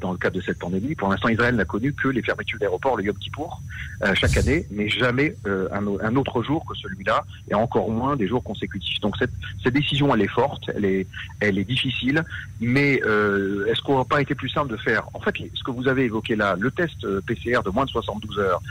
dans 0.04 0.12
le 0.12 0.18
cadre 0.18 0.36
de 0.36 0.42
cette 0.42 0.60
pandémie. 0.60 0.95
Pour 0.95 1.10
l'instant, 1.10 1.30
Israël 1.30 1.56
n'a 1.56 1.66
connu 1.66 1.94
que 1.94 2.07
les 2.07 2.22
fermetures 2.22 2.60
d'aéroports 2.60 2.98
le 2.98 3.04
Yom 3.04 3.18
Kippour, 3.18 3.62
euh, 4.04 4.13
chaque 4.13 4.36
année, 4.36 4.66
mais 4.72 4.89
jamais 4.89 5.36
euh, 5.48 5.69
un, 5.72 6.16
autre 6.18 6.44
jour 6.44 6.64
que 6.65 6.75
celui-là, 6.75 7.23
et 7.50 7.53
encore 7.53 7.89
moins 7.89 8.15
des 8.15 8.27
jours 8.27 8.44
consécutifs. 8.44 9.00
Donc 9.00 9.15
cette, 9.17 9.31
cette 9.63 9.73
décision, 9.73 10.13
elle 10.13 10.21
est 10.21 10.27
forte, 10.27 10.69
elle 10.75 10.85
est, 10.85 11.07
elle 11.39 11.57
est 11.57 11.63
difficile, 11.63 12.23
mais 12.59 13.01
euh, 13.06 13.65
est-ce 13.67 13.81
qu'on 13.81 13.97
n'a 13.97 14.06
pas 14.06 14.21
été 14.21 14.35
plus 14.35 14.50
simple 14.50 14.71
de 14.71 14.77
faire, 14.77 15.07
en 15.13 15.19
fait, 15.19 15.35
ce 15.53 15.63
que 15.63 15.71
vous 15.71 15.88
avez 15.88 16.03
évoqué 16.06 16.35
là, 16.35 16.56
le 16.59 16.71
test 16.71 17.06
PCR 17.21 17.59
de 17.63 17.69
moins 17.69 17.85
de 17.85 17.91
72 17.91 18.39
heures, 18.39 18.62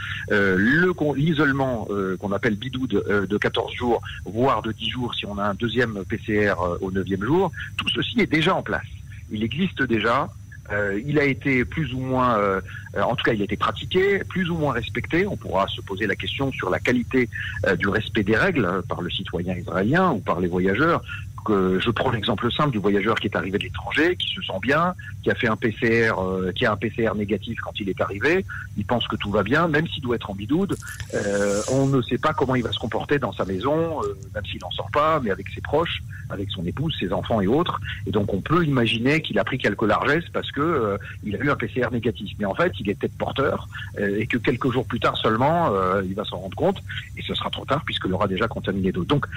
l'isolement 1.15 1.87
qu'on 2.19 2.31
appelle 2.31 2.55
bidou 2.55 2.87
de, 2.87 3.25
de 3.29 3.37
14 3.37 3.73
jours, 3.73 4.01
voire 4.25 4.61
de 4.61 4.71
10 4.71 4.89
jours 4.89 5.15
si 5.15 5.25
on 5.25 5.37
a 5.37 5.43
un 5.43 5.53
deuxième 5.53 6.03
PCR 6.05 6.55
au 6.81 6.91
9e 6.91 7.23
jour, 7.23 7.51
tout 7.77 7.89
ceci 7.89 8.19
est 8.19 8.31
déjà 8.31 8.55
en 8.55 8.63
place. 8.63 8.85
Il 9.31 9.43
existe 9.43 9.81
déjà, 9.83 10.27
euh, 10.71 10.99
il 11.05 11.19
a 11.19 11.25
été 11.25 11.63
plus 11.63 11.93
ou 11.93 11.99
moins, 11.99 12.37
euh, 12.37 12.61
en 12.99 13.15
tout 13.15 13.23
cas, 13.23 13.33
il 13.33 13.41
a 13.41 13.43
été 13.43 13.55
pratiqué, 13.55 14.19
plus 14.27 14.49
ou 14.49 14.55
moins 14.55 14.73
respecté. 14.73 15.27
On 15.27 15.35
pourra 15.35 15.67
se 15.67 15.81
poser 15.81 16.07
la 16.07 16.15
question 16.15 16.51
sur 16.51 16.69
la 16.69 16.79
qualité 16.79 17.29
euh, 17.67 17.75
du 17.75 17.87
respect 17.87 18.23
des 18.23 18.35
règles 18.35 18.81
par 18.89 19.01
le 19.01 19.09
citoyen 19.09 19.55
israélien 19.55 20.11
ou 20.11 20.19
par 20.19 20.39
les 20.39 20.47
voyageurs 20.47 21.03
je 21.49 21.89
prends 21.91 22.11
l'exemple 22.11 22.51
simple 22.51 22.71
du 22.71 22.79
voyageur 22.79 23.19
qui 23.19 23.27
est 23.27 23.35
arrivé 23.35 23.57
de 23.57 23.63
l'étranger, 23.63 24.15
qui 24.15 24.27
se 24.27 24.41
sent 24.41 24.59
bien, 24.61 24.93
qui 25.23 25.31
a 25.31 25.35
fait 25.35 25.47
un 25.47 25.55
PCR, 25.55 26.13
euh, 26.19 26.51
qui 26.51 26.65
a 26.65 26.71
un 26.71 26.77
PCR 26.77 27.15
négatif 27.15 27.59
quand 27.61 27.79
il 27.79 27.89
est 27.89 27.99
arrivé, 28.01 28.45
il 28.77 28.85
pense 28.85 29.07
que 29.07 29.15
tout 29.15 29.31
va 29.31 29.43
bien, 29.43 29.67
même 29.67 29.87
s'il 29.87 30.03
doit 30.03 30.15
être 30.15 30.29
en 30.29 30.35
bidoude, 30.35 30.75
euh, 31.13 31.61
on 31.71 31.87
ne 31.87 32.01
sait 32.01 32.17
pas 32.17 32.33
comment 32.33 32.55
il 32.55 32.63
va 32.63 32.71
se 32.71 32.79
comporter 32.79 33.19
dans 33.19 33.33
sa 33.33 33.45
maison, 33.45 34.03
euh, 34.03 34.15
même 34.33 34.45
s'il 34.45 34.61
n'en 34.61 34.71
sort 34.71 34.91
pas, 34.91 35.19
mais 35.23 35.31
avec 35.31 35.49
ses 35.49 35.61
proches, 35.61 36.03
avec 36.29 36.49
son 36.51 36.65
épouse, 36.65 36.95
ses 36.99 37.11
enfants 37.11 37.41
et 37.41 37.47
autres. 37.47 37.79
Et 38.07 38.11
donc 38.11 38.33
on 38.33 38.41
peut 38.41 38.65
imaginer 38.65 39.21
qu'il 39.21 39.39
a 39.39 39.43
pris 39.43 39.57
quelques 39.57 39.83
largesses 39.83 40.29
parce 40.31 40.51
que 40.51 40.97
il 41.23 41.35
a 41.35 41.39
eu 41.39 41.49
un 41.49 41.55
PCR 41.55 41.87
négatif. 41.91 42.31
Mais 42.39 42.45
en 42.45 42.55
fait, 42.55 42.71
il 42.79 42.89
est 42.89 42.95
peut-être 42.95 43.17
porteur 43.17 43.67
et 43.99 44.25
que 44.25 44.37
quelques 44.37 44.71
jours 44.71 44.85
plus 44.85 44.99
tard 44.99 45.17
seulement, 45.17 45.71
il 46.03 46.15
va 46.15 46.25
s'en 46.25 46.37
rendre 46.37 46.55
compte 46.55 46.81
et 47.15 47.21
ce 47.21 47.35
sera 47.35 47.51
trop 47.51 47.65
tard 47.65 47.83
puisqu'il 47.85 48.11
aura 48.11 48.27
déjà 48.27 48.47
contaminé 48.47 48.91
d'autres. 48.91 49.07
Donc, 49.07 49.27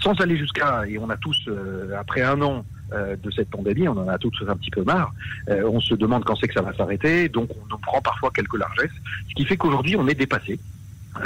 sans 0.00 0.20
aller 0.20 0.36
jusqu'à 0.36 0.84
et 0.88 0.98
on 0.98 1.08
a 1.10 1.16
tous, 1.20 1.38
euh, 1.48 1.96
après 1.98 2.22
un 2.22 2.40
an 2.42 2.64
euh, 2.92 3.16
de 3.16 3.30
cette 3.30 3.50
pandémie, 3.50 3.88
on 3.88 3.96
en 3.96 4.08
a 4.08 4.18
tous 4.18 4.32
un 4.48 4.56
petit 4.56 4.70
peu 4.70 4.82
marre. 4.82 5.12
Euh, 5.48 5.68
on 5.70 5.80
se 5.80 5.94
demande 5.94 6.24
quand 6.24 6.34
c'est 6.36 6.48
que 6.48 6.54
ça 6.54 6.62
va 6.62 6.74
s'arrêter, 6.74 7.28
donc 7.28 7.50
on 7.50 7.66
nous 7.70 7.78
prend 7.78 8.00
parfois 8.00 8.30
quelques 8.34 8.58
largesses, 8.58 8.90
ce 9.28 9.34
qui 9.34 9.44
fait 9.44 9.56
qu'aujourd'hui 9.56 9.96
on 9.96 10.08
est 10.08 10.14
dépassé. 10.14 10.58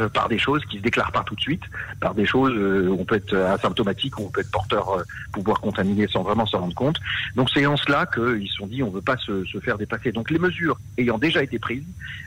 Euh, 0.00 0.08
par 0.08 0.30
des 0.30 0.38
choses 0.38 0.64
qui 0.64 0.78
se 0.78 0.82
déclarent 0.82 1.12
pas 1.12 1.22
tout 1.24 1.34
de 1.34 1.40
suite, 1.40 1.62
par 2.00 2.14
des 2.14 2.24
choses 2.24 2.54
euh, 2.56 2.96
on 2.98 3.04
peut 3.04 3.16
être 3.16 3.36
asymptomatique, 3.36 4.18
où 4.18 4.24
on 4.24 4.30
peut 4.30 4.40
être 4.40 4.50
porteur, 4.50 4.88
euh, 4.88 5.02
pouvoir 5.30 5.60
contaminer 5.60 6.08
sans 6.08 6.22
vraiment 6.22 6.46
s'en 6.46 6.60
rendre 6.60 6.74
compte. 6.74 6.96
Donc 7.36 7.50
c'est 7.52 7.66
en 7.66 7.76
cela 7.76 8.06
qu'ils 8.06 8.48
se 8.48 8.54
sont 8.54 8.66
dit 8.66 8.82
on 8.82 8.88
veut 8.88 9.02
pas 9.02 9.18
se, 9.18 9.44
se, 9.44 9.58
faire 9.60 9.76
dépasser. 9.76 10.10
Donc 10.10 10.30
les 10.30 10.38
mesures 10.38 10.78
ayant 10.96 11.18
déjà 11.18 11.42
été 11.42 11.58
prises, 11.58 11.84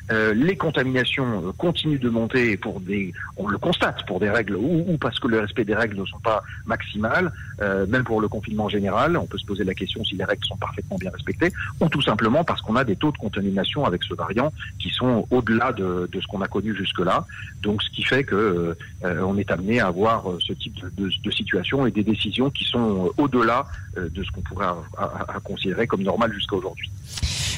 les 0.09 0.55
contaminations 0.55 1.53
continuent 1.57 1.99
de 1.99 2.09
monter 2.09 2.55
pour 2.55 2.79
des, 2.79 3.11
on 3.35 3.47
le 3.47 3.57
constate 3.57 4.05
pour 4.05 4.21
des 4.21 4.29
règles 4.29 4.55
ou, 4.55 4.85
ou 4.87 4.97
parce 4.97 5.19
que 5.19 5.27
le 5.27 5.39
respect 5.39 5.65
des 5.65 5.75
règles 5.75 5.97
ne 5.97 6.05
sont 6.05 6.19
pas 6.19 6.43
maximales, 6.65 7.29
même 7.59 8.05
pour 8.05 8.21
le 8.21 8.29
confinement 8.29 8.69
général, 8.69 9.17
on 9.17 9.25
peut 9.25 9.37
se 9.37 9.45
poser 9.45 9.65
la 9.65 9.73
question 9.73 10.05
si 10.05 10.15
les 10.15 10.23
règles 10.23 10.45
sont 10.45 10.55
parfaitement 10.55 10.95
bien 10.97 11.11
respectées, 11.11 11.51
ou 11.81 11.89
tout 11.89 12.01
simplement 12.01 12.45
parce 12.45 12.61
qu'on 12.61 12.77
a 12.77 12.85
des 12.85 12.95
taux 12.95 13.11
de 13.11 13.17
contamination 13.17 13.83
avec 13.83 14.03
ce 14.03 14.13
variant 14.13 14.53
qui 14.79 14.91
sont 14.91 15.27
au-delà 15.29 15.73
de, 15.73 16.09
de 16.09 16.21
ce 16.21 16.27
qu'on 16.27 16.41
a 16.41 16.47
connu 16.47 16.73
jusque-là. 16.73 17.25
Donc, 17.62 17.82
ce 17.84 17.89
qui 17.89 18.04
fait 18.04 18.24
que 18.24 18.75
euh, 19.04 19.22
on 19.22 19.38
est 19.38 19.50
amené 19.51 19.80
à 19.80 19.88
avoir 19.88 20.30
euh, 20.30 20.39
ce 20.46 20.54
type 20.54 20.75
de, 20.96 21.10
de, 21.24 21.32
situation 21.32 21.86
et 21.86 21.92
des 21.92 22.04
décisions 22.04 22.50
qui 22.50 22.63
sont 22.66 23.06
euh, 23.06 23.22
au-delà 23.22 23.66
de 23.96 24.24
ce 24.24 24.32
qu'on 24.32 24.42
pourrait 24.42 24.68
à, 24.98 25.39
considérer 25.44 25.88
comme 25.88 26.04
normal 26.04 26.32
jusqu'à 26.34 26.56
aujourd'hui. 26.56 26.89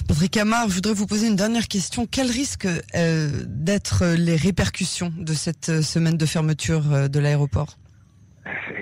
Patrick 0.08 0.38
Amar, 0.38 0.70
je 0.70 0.76
voudrais 0.76 0.94
vous 0.94 1.06
poser 1.06 1.28
une 1.28 1.36
dernière 1.36 1.68
question. 1.68 2.08
Quel 2.10 2.32
risque 2.32 2.68
d'être 2.94 4.06
les 4.18 4.36
répercussions 4.36 5.14
de 5.18 5.34
cette 5.34 5.82
semaine 5.82 6.18
de 6.18 6.26
fermeture 6.26 7.10
de 7.10 7.20
l'aéroport? 7.20 7.79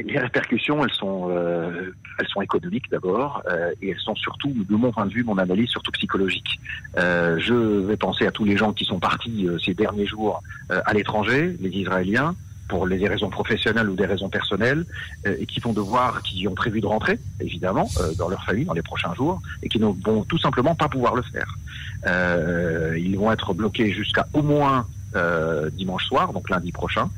Les 0.04 0.20
répercussions, 0.20 0.84
elles 0.84 0.94
sont, 0.94 1.28
euh, 1.30 1.94
elles 2.20 2.28
sont 2.28 2.42
économiques 2.42 2.90
d'abord, 2.90 3.42
euh, 3.50 3.72
et 3.82 3.90
elles 3.90 4.00
sont 4.00 4.16
surtout, 4.16 4.52
de 4.52 4.76
mon 4.76 4.92
point 4.92 5.06
de 5.06 5.14
vue, 5.14 5.24
mon 5.24 5.38
analyse, 5.38 5.70
surtout 5.70 5.92
psychologique. 5.92 6.60
Euh, 6.98 7.38
je 7.40 7.54
vais 7.54 7.98
penser 7.98 8.26
à 8.26 8.32
tous 8.32 8.46
les 8.46 8.58
gens 8.58 8.74
qui 8.74 8.86
sont 8.86 9.00
partis 9.00 9.48
ces 9.64 9.74
derniers 9.74 10.06
jours 10.06 10.42
à 10.70 10.94
l'étranger, 10.94 11.56
les 11.60 11.70
Israéliens, 11.70 12.36
pour 12.68 12.86
des 12.86 13.08
raisons 13.08 13.30
professionnelles 13.30 13.90
ou 13.90 13.96
des 13.96 14.06
raisons 14.06 14.28
personnelles, 14.28 14.86
et 15.26 15.46
qui 15.46 15.62
vont 15.62 15.72
devoir, 15.72 16.22
qui 16.24 16.48
ont 16.48 16.56
prévu 16.56 16.82
de 16.82 16.86
rentrer, 16.86 17.18
évidemment, 17.40 17.88
dans 18.18 18.28
leur 18.28 18.44
famille 18.44 18.66
dans 18.66 18.74
les 18.74 18.82
prochains 18.82 19.14
jours, 19.14 19.42
et 19.64 19.70
qui 19.70 19.80
ne 19.80 19.86
vont 19.86 20.24
tout 20.24 20.38
simplement 20.38 20.76
pas 20.76 20.90
pouvoir 20.90 21.16
le 21.16 21.22
faire. 21.22 22.94
ils 22.98 23.18
vont 23.18 23.32
être 23.32 23.54
bloqués 23.54 23.94
jusqu'à 23.94 24.28
au 24.34 24.42
moins 24.42 24.86
euh, 25.16 25.70
dimanche 25.72 26.06
soir, 26.06 26.34
donc 26.34 26.50
lundi 26.50 26.74
prochain. 26.74 27.10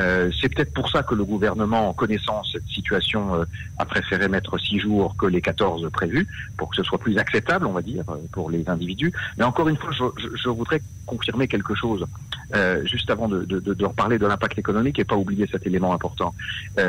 Euh, 0.00 0.32
c'est 0.40 0.52
peut-être 0.52 0.74
pour 0.74 0.90
ça 0.90 1.04
que 1.04 1.14
le 1.14 1.24
gouvernement, 1.24 1.88
en 1.88 1.92
connaissant 1.92 2.42
cette 2.42 2.66
situation, 2.66 3.36
euh, 3.36 3.44
a 3.78 3.84
préféré 3.84 4.26
mettre 4.26 4.58
six 4.58 4.80
jours 4.80 5.16
que 5.16 5.26
les 5.26 5.40
14 5.40 5.88
prévus, 5.92 6.26
pour 6.56 6.70
que 6.70 6.76
ce 6.76 6.82
soit 6.82 6.98
plus 6.98 7.16
acceptable, 7.18 7.66
on 7.66 7.72
va 7.72 7.82
dire, 7.82 8.04
pour 8.32 8.50
les 8.50 8.68
individus. 8.68 9.12
Mais 9.38 9.44
encore 9.44 9.68
une 9.68 9.76
fois, 9.76 9.90
je, 9.92 10.48
voudrais 10.48 10.82
confirmer 11.06 11.46
quelque 11.46 11.74
chose, 11.76 12.04
juste 12.84 13.10
avant 13.10 13.28
de, 13.28 13.84
reparler 13.84 14.18
de 14.18 14.26
l'impact 14.26 14.58
économique 14.58 14.98
et 14.98 15.04
pas 15.04 15.16
oublier 15.16 15.46
cet 15.50 15.66
élément 15.66 15.92
important. 15.92 16.34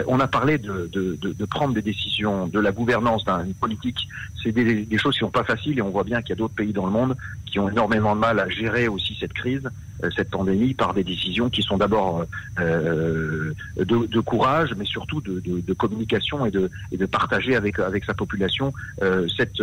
on 0.07 0.19
a 0.19 0.27
parlé 0.27 0.57
de, 0.57 1.45
prendre 1.49 1.75
des 1.75 1.81
décisions, 1.81 2.47
de 2.47 2.59
la 2.59 2.71
gouvernance 2.71 3.23
d'une 3.25 3.53
politique. 3.53 4.07
C'est 4.43 4.51
des, 4.51 4.85
des 4.85 4.97
choses 4.97 5.13
qui 5.13 5.19
sont 5.19 5.29
pas 5.29 5.43
faciles 5.43 5.77
et 5.77 5.81
on 5.81 5.89
voit 5.89 6.03
bien 6.03 6.21
qu'il 6.21 6.29
y 6.29 6.33
a 6.33 6.35
d'autres 6.35 6.55
pays 6.55 6.73
dans 6.73 6.85
le 6.85 6.91
monde 6.91 7.15
qui 7.49 7.59
ont 7.59 7.69
énormément 7.69 8.15
de 8.15 8.21
mal 8.21 8.39
à 8.39 8.49
gérer 8.49 8.87
aussi 8.87 9.17
cette 9.19 9.33
crise, 9.33 9.67
cette 10.15 10.29
pandémie 10.29 10.73
par 10.73 10.93
des 10.93 11.03
décisions 11.03 11.49
qui 11.49 11.63
sont 11.63 11.77
d'abord 11.77 12.25
euh, 12.59 13.53
de, 13.77 14.19
courage, 14.19 14.73
mais 14.77 14.85
surtout 14.85 15.21
de, 15.21 15.73
communication 15.73 16.45
et 16.45 16.51
de, 16.51 17.05
partager 17.05 17.55
avec, 17.55 17.77
sa 18.05 18.13
population 18.13 18.73
euh, 19.01 19.27
cette, 19.35 19.61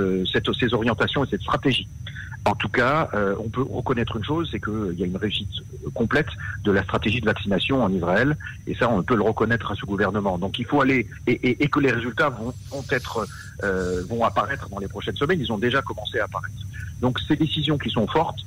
ces 0.58 0.74
orientations 0.74 1.24
et 1.24 1.28
cette 1.28 1.42
stratégie. 1.42 1.86
En 2.46 2.54
tout 2.54 2.68
cas, 2.68 3.08
euh, 3.14 3.34
on 3.38 3.48
peut 3.48 3.62
reconnaître 3.62 4.16
une 4.16 4.24
chose, 4.24 4.48
c'est 4.50 4.60
qu'il 4.60 4.98
y 4.98 5.02
a 5.02 5.06
une 5.06 5.16
réussite 5.16 5.48
complète 5.94 6.26
de 6.62 6.72
la 6.72 6.82
stratégie 6.82 7.20
de 7.20 7.24
vaccination 7.24 7.82
en 7.82 7.90
Israël, 7.90 8.36
et 8.66 8.74
ça, 8.74 8.90
on 8.90 9.02
peut 9.02 9.16
le 9.16 9.22
reconnaître 9.22 9.72
à 9.72 9.74
ce 9.74 9.86
gouvernement. 9.86 10.36
Donc, 10.36 10.58
il 10.58 10.66
faut 10.66 10.82
aller 10.82 11.06
et, 11.26 11.68
que 11.68 11.80
les 11.80 11.90
résultats 11.90 12.28
vont, 12.28 12.52
vont 12.70 12.84
être 12.90 13.26
euh, 13.62 14.02
vont 14.08 14.24
apparaître 14.24 14.68
dans 14.68 14.78
les 14.78 14.88
prochaines 14.88 15.16
semaines. 15.16 15.40
Ils 15.40 15.52
ont 15.52 15.58
déjà 15.58 15.80
commencé 15.80 16.18
à 16.18 16.24
apparaître. 16.24 16.54
Donc, 17.00 17.18
ces 17.26 17.36
décisions 17.36 17.78
qui 17.78 17.88
sont 17.88 18.06
fortes, 18.06 18.40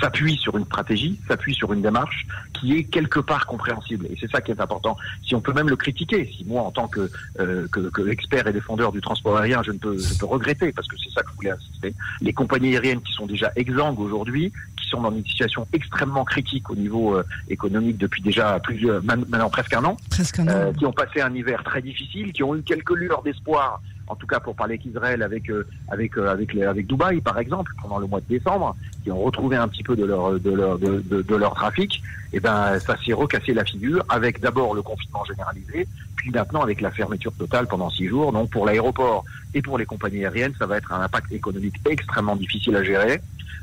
s'appuie 0.00 0.36
sur 0.36 0.56
une 0.56 0.64
stratégie, 0.64 1.18
s'appuie 1.28 1.54
sur 1.54 1.72
une 1.72 1.82
démarche 1.82 2.26
qui 2.52 2.76
est 2.76 2.84
quelque 2.84 3.20
part 3.20 3.46
compréhensible. 3.46 4.06
Et 4.06 4.16
c'est 4.20 4.30
ça 4.30 4.40
qui 4.40 4.50
est 4.50 4.60
important. 4.60 4.96
Si 5.26 5.34
on 5.34 5.40
peut 5.40 5.52
même 5.52 5.68
le 5.68 5.76
critiquer, 5.76 6.30
si 6.36 6.44
moi, 6.44 6.62
en 6.62 6.70
tant 6.70 6.88
que, 6.88 7.10
euh, 7.38 7.66
que, 7.68 7.80
que 7.90 8.08
expert 8.08 8.46
et 8.46 8.52
défendeur 8.52 8.92
du 8.92 9.00
transport 9.00 9.36
aérien, 9.38 9.62
je 9.62 9.72
ne 9.72 9.78
peux, 9.78 9.98
je 9.98 10.18
peux 10.18 10.26
regretter, 10.26 10.72
parce 10.72 10.86
que 10.88 10.96
c'est 11.02 11.12
ça 11.12 11.22
que 11.22 11.30
je 11.30 11.36
voulais 11.36 11.50
insister, 11.50 11.94
les 12.20 12.32
compagnies 12.32 12.74
aériennes 12.74 13.02
qui 13.02 13.12
sont 13.12 13.26
déjà 13.26 13.50
exsangues 13.56 14.00
aujourd'hui, 14.00 14.52
qui 14.80 14.88
sont 14.88 15.00
dans 15.00 15.12
une 15.12 15.24
situation 15.24 15.66
extrêmement 15.72 16.24
critique 16.24 16.70
au 16.70 16.76
niveau 16.76 17.16
euh, 17.16 17.24
économique 17.48 17.98
depuis 17.98 18.22
déjà 18.22 18.58
plusieurs, 18.60 19.02
maintenant 19.02 19.50
presque 19.50 19.74
un 19.74 19.84
an, 19.84 19.96
presque 20.10 20.38
un 20.38 20.48
an. 20.48 20.50
Euh, 20.50 20.72
qui 20.72 20.86
ont 20.86 20.92
passé 20.92 21.20
un 21.20 21.34
hiver 21.34 21.62
très 21.64 21.82
difficile, 21.82 22.32
qui 22.32 22.42
ont 22.42 22.54
eu 22.54 22.62
quelques 22.62 22.90
lueurs 22.90 23.22
d'espoir 23.22 23.80
en 24.10 24.16
tout 24.16 24.26
cas 24.26 24.40
pour 24.40 24.56
parler 24.56 24.76
qu'Israël 24.76 25.22
avec 25.22 25.48
euh, 25.50 25.66
avec 25.88 26.18
euh, 26.18 26.30
avec 26.30 26.54
avec 26.56 26.86
Dubaï 26.86 27.20
par 27.20 27.38
exemple 27.38 27.72
pendant 27.80 27.98
le 27.98 28.06
mois 28.06 28.20
de 28.20 28.26
décembre, 28.26 28.76
qui 29.02 29.10
ont 29.10 29.20
retrouvé 29.20 29.56
un 29.56 29.68
petit 29.68 29.84
peu 29.84 29.94
de 29.94 30.04
leur 30.04 30.38
de 30.38 30.50
leur 30.50 30.78
de, 30.78 31.00
de, 31.00 31.36
leur 31.36 31.54
trafic, 31.54 32.02
et 32.32 32.36
eh 32.36 32.40
ben 32.40 32.78
ça 32.80 32.96
s'est 33.02 33.12
recassé 33.12 33.54
la 33.54 33.64
figure 33.64 34.04
avec 34.08 34.40
d'abord 34.40 34.74
le 34.74 34.82
confinement 34.82 35.24
généralisé, 35.24 35.86
puis 36.16 36.30
maintenant 36.30 36.62
avec 36.62 36.80
la 36.80 36.90
fermeture 36.90 37.32
totale 37.32 37.68
pendant 37.68 37.88
six 37.88 38.08
jours. 38.08 38.32
Donc 38.32 38.50
pour 38.50 38.66
l'aéroport 38.66 39.24
et 39.54 39.62
pour 39.62 39.78
les 39.78 39.86
compagnies 39.86 40.24
aériennes, 40.24 40.54
ça 40.58 40.66
va 40.66 40.78
être 40.78 40.92
un 40.92 41.00
impact 41.00 41.30
économique 41.32 41.76
extrêmement 41.88 42.36
difficile 42.36 42.74
à 42.76 42.82
gérer. 42.82 43.20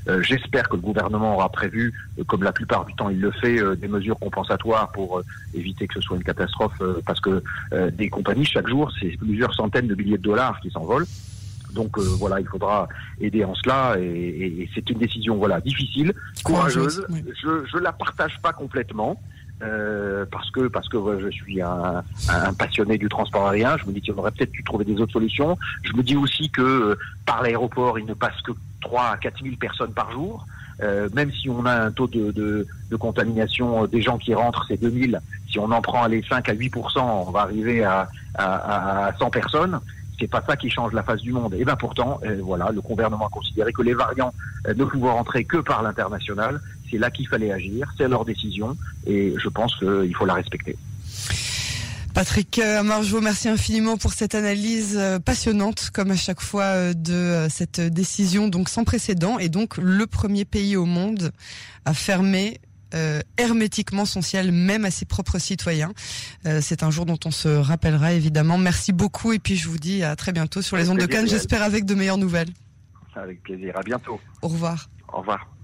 Euh, 0.07 0.21
j'espère 0.23 0.69
que 0.69 0.75
le 0.75 0.81
gouvernement 0.81 1.35
aura 1.35 1.49
prévu, 1.49 1.93
euh, 2.17 2.23
comme 2.23 2.43
la 2.43 2.53
plupart 2.53 2.85
du 2.85 2.93
temps 2.95 3.09
il 3.09 3.19
le 3.19 3.31
fait, 3.31 3.59
euh, 3.59 3.75
des 3.75 3.87
mesures 3.87 4.17
compensatoires 4.17 4.91
pour 4.91 5.21
éviter 5.53 5.87
que 5.87 5.95
ce 5.95 6.01
soit 6.01 6.17
une 6.17 6.23
catastrophe, 6.23 6.81
parce 7.05 7.19
que 7.19 7.43
des 7.91 8.09
compagnies, 8.09 8.45
chaque 8.45 8.67
jour, 8.67 8.91
c'est 8.99 9.17
plusieurs 9.17 9.53
centaines 9.53 9.87
de 9.87 9.95
milliers 9.95 10.17
de 10.17 10.23
dollars 10.23 10.59
qui 10.61 10.69
s'envolent. 10.69 11.05
Donc 11.73 11.97
voilà, 11.99 12.39
il 12.39 12.47
faudra 12.47 12.87
aider 13.19 13.43
en 13.43 13.53
cela, 13.55 13.95
et, 13.99 14.69
c'est 14.73 14.89
une 14.89 14.99
décision 14.99 15.35
voilà 15.35 15.59
difficile, 15.61 16.13
courageuse. 16.43 17.05
Je 17.09 17.77
ne 17.77 17.81
la 17.81 17.91
partage 17.91 18.39
pas 18.41 18.53
complètement. 18.53 19.21
parce 19.59 20.51
que 20.51 20.67
parce 20.67 20.87
que 20.87 20.97
je 21.19 21.29
suis 21.29 21.61
un, 21.61 22.03
un, 22.29 22.53
passionné 22.53 22.97
du 22.97 23.09
transport 23.09 23.49
aérien. 23.49 23.77
Je 23.77 23.85
me 23.85 23.91
dis 23.91 24.01
qu'il 24.01 24.13
aurait 24.13 24.31
peut-être 24.31 24.51
pu 24.51 24.63
trouver 24.63 24.85
des 24.85 24.99
autres 25.01 25.13
solutions. 25.13 25.57
Je 25.83 25.93
me 25.93 26.03
dis 26.03 26.15
aussi 26.15 26.49
que 26.49 26.97
par 27.25 27.41
l'aéroport, 27.43 27.99
il 27.99 28.05
ne 28.05 28.13
passe 28.13 28.39
que 28.41 28.51
3 28.87 29.11
à 29.11 29.17
4 29.17 29.43
000 29.43 29.55
personnes 29.59 29.93
par 29.93 30.11
jour. 30.11 30.45
Euh, 30.81 31.09
même 31.13 31.31
si 31.31 31.49
on 31.49 31.65
a 31.65 31.73
un 31.73 31.91
taux 31.91 32.07
de, 32.07 32.31
de, 32.31 32.95
contamination 32.95 33.83
euh, 33.83 33.87
des 33.87 34.01
gens 34.01 34.17
qui 34.17 34.33
rentrent, 34.33 34.63
c'est 34.67 34.79
2000. 34.79 35.19
Si 35.49 35.57
on 35.57 35.71
en 35.71 35.81
prend 35.81 36.05
les 36.05 36.21
5 36.23 36.47
à 36.49 36.53
8 36.53 36.73
on 36.97 37.31
va 37.31 37.41
arriver 37.41 37.83
à, 37.83 38.07
à, 38.35 39.07
à 39.07 39.17
100 39.17 39.29
personnes. 39.31 39.79
C'est 40.19 40.27
pas 40.27 40.43
ça 40.47 40.55
qui 40.55 40.69
change 40.69 40.93
la 40.93 41.03
face 41.03 41.21
du 41.21 41.31
monde. 41.31 41.53
Et 41.53 41.63
ben 41.63 41.75
pourtant, 41.75 42.19
euh, 42.23 42.39
voilà, 42.41 42.71
le 42.71 42.81
gouvernement 42.81 43.27
a 43.27 43.29
considéré 43.29 43.71
que 43.71 43.83
les 43.83 43.93
variants 43.93 44.33
ne 44.67 44.83
pouvaient 44.83 45.11
rentrer 45.11 45.43
que 45.43 45.57
par 45.57 45.83
l'international. 45.83 46.59
C'est 46.89 46.97
là 46.97 47.11
qu'il 47.11 47.27
fallait 47.27 47.51
agir. 47.51 47.87
C'est 47.97 48.07
leur 48.07 48.25
décision, 48.25 48.75
et 49.05 49.35
je 49.37 49.49
pense 49.49 49.75
qu'il 49.75 50.15
faut 50.15 50.25
la 50.25 50.33
respecter. 50.33 50.75
Patrick 52.17 52.59
Marjo, 52.83 53.21
merci 53.21 53.47
infiniment 53.47 53.95
pour 53.95 54.11
cette 54.11 54.33
analyse 54.33 54.97
euh, 54.97 55.19
passionnante, 55.19 55.91
comme 55.93 56.09
à 56.09 56.15
chaque 56.15 56.41
fois, 56.41 56.63
euh, 56.63 56.93
de 56.95 57.13
euh, 57.13 57.47
cette 57.47 57.79
décision 57.79 58.47
donc 58.47 58.69
sans 58.69 58.83
précédent 58.83 59.37
et 59.37 59.49
donc 59.49 59.77
le 59.77 60.07
premier 60.07 60.43
pays 60.43 60.75
au 60.77 60.85
monde 60.85 61.31
à 61.85 61.93
fermer 61.93 62.59
hermétiquement 63.37 64.05
son 64.05 64.23
ciel, 64.23 64.51
même 64.51 64.83
à 64.83 64.89
ses 64.89 65.05
propres 65.05 65.37
citoyens. 65.39 65.91
c'est 66.61 66.83
un 66.83 66.89
jour 66.89 67.05
dont 67.05 67.19
on 67.25 67.31
se 67.31 67.49
rappellera 67.49 68.13
évidemment. 68.13 68.57
Merci 68.57 68.93
beaucoup 68.93 69.33
et 69.33 69.39
puis 69.39 69.57
je 69.57 69.67
vous 69.67 69.77
dis 69.77 70.03
à 70.03 70.15
très 70.15 70.31
bientôt 70.31 70.61
sur 70.61 70.77
les 70.77 70.89
ondes 70.89 70.97
de 70.97 71.05
Cannes, 71.05 71.27
j'espère 71.27 71.63
avec 71.63 71.83
de 71.83 71.93
meilleures 71.95 72.17
nouvelles. 72.17 72.49
Avec 73.13 73.43
plaisir, 73.43 73.77
à 73.77 73.81
bientôt. 73.81 74.21
Au 74.41 74.47
revoir. 74.47 74.89
Au 75.11 75.17
revoir. 75.17 75.56